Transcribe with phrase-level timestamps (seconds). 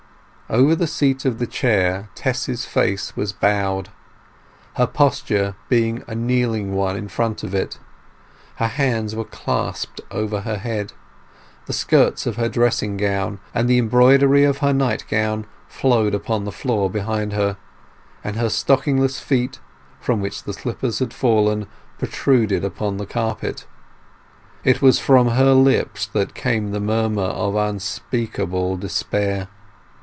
[0.49, 3.87] Over the seat of the chair Tess's face was bowed,
[4.75, 7.79] her posture being a kneeling one in front of it;
[8.57, 10.91] her hands were clasped over her head,
[11.67, 16.43] the skirts of her dressing gown and the embroidery of her night gown flowed upon
[16.43, 17.55] the floor behind her,
[18.21, 19.61] and her stockingless feet,
[20.01, 21.65] from which the slippers had fallen,
[21.97, 23.65] protruded upon the carpet.
[24.65, 29.47] It was from her lips that came the murmur of unspeakable despair.